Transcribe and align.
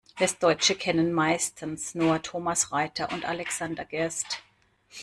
Westdeutsche 0.17 0.73
kennen 0.73 1.13
meistens 1.13 1.93
nur 1.93 2.23
Thomas 2.23 2.71
Reiter 2.71 3.11
und 3.11 3.23
Alexander 3.23 3.85
Gerst. 3.85 4.41